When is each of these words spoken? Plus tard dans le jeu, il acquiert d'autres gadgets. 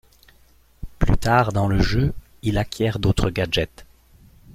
Plus 0.97 1.15
tard 1.15 1.53
dans 1.53 1.67
le 1.67 1.79
jeu, 1.79 2.11
il 2.41 2.57
acquiert 2.57 2.97
d'autres 2.97 3.29
gadgets. 3.29 3.85